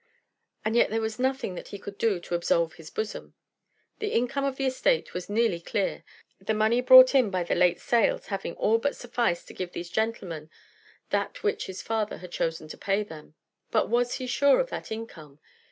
And 0.65 0.75
yet 0.75 0.89
there 0.89 0.99
was 0.99 1.19
nothing 1.19 1.53
that 1.53 1.67
he 1.67 1.77
could 1.77 1.99
do 1.99 2.19
to 2.21 2.33
absolve 2.33 2.73
his 2.73 2.89
bosom. 2.89 3.35
The 3.99 4.13
income 4.13 4.43
of 4.45 4.55
the 4.55 4.65
estate 4.65 5.13
was 5.13 5.29
nearly 5.29 5.59
clear, 5.59 6.03
the 6.39 6.55
money 6.55 6.81
brought 6.81 7.13
in 7.13 7.29
by 7.29 7.43
the 7.43 7.53
late 7.53 7.79
sales 7.79 8.25
having 8.25 8.55
all 8.55 8.79
but 8.79 8.95
sufficed 8.95 9.47
to 9.49 9.53
give 9.53 9.73
these 9.73 9.91
gentlemen 9.91 10.49
that 11.11 11.43
which 11.43 11.67
his 11.67 11.83
father 11.83 12.17
had 12.17 12.31
chosen 12.31 12.67
to 12.69 12.79
pay 12.79 13.03
them. 13.03 13.35
But 13.69 13.89
was 13.89 14.15
he 14.15 14.25
sure 14.25 14.59
of 14.59 14.71
that 14.71 14.91
income? 14.91 15.39